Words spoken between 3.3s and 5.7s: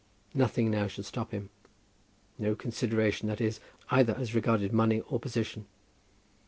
is, either as regarded money or position.